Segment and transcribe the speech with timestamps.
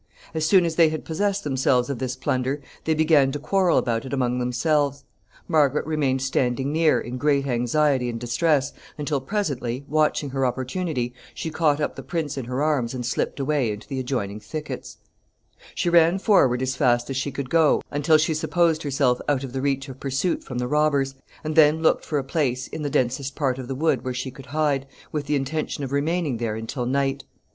[0.33, 4.03] As soon as they had possessed themselves of this plunder they began to quarrel about
[4.03, 5.03] it among themselves.
[5.47, 11.51] Margaret remained standing near, in great anxiety and distress, until presently, watching her opportunity, she
[11.51, 14.97] caught up the prince in her arms and slipped away into the adjoining thickets.
[14.97, 18.17] [Sidenote: Alone in the woods.] She ran forward as fast as she could go until
[18.17, 21.13] she supposed herself out of the reach of pursuit from the robbers,
[21.43, 24.31] and then looked for a place in the densest part of the wood where she
[24.31, 27.23] could hide, with the intention of remaining there until night.